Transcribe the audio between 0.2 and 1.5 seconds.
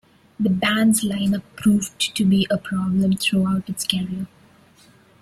The band's lineup